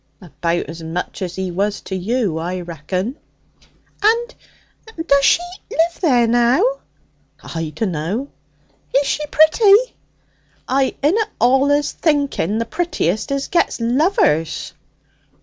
'About 0.19 0.65
as 0.65 0.81
much 0.81 1.21
as 1.21 1.35
he 1.35 1.51
was 1.51 1.79
to 1.81 1.95
you, 1.95 2.39
I 2.39 2.61
reckon!' 2.61 3.17
'And 4.01 4.35
does 5.05 5.23
she 5.23 5.41
live 5.69 6.01
there 6.01 6.25
now?' 6.25 6.79
'I 7.43 7.71
dunno.' 7.75 8.27
'Is 8.95 9.05
she 9.05 9.23
pretty?' 9.27 9.95
'It 10.67 10.97
inna 11.03 11.27
allus 11.39 11.91
the 12.01 12.67
prettiest 12.67 13.31
as 13.31 13.47
get 13.47 13.79
lovers.' 13.79 14.73